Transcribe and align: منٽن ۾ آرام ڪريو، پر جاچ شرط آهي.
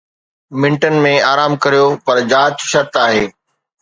منٽن 0.61 0.95
۾ 1.03 1.11
آرام 1.31 1.53
ڪريو، 1.63 1.85
پر 2.05 2.15
جاچ 2.31 2.55
شرط 2.71 2.93
آهي. 3.05 3.25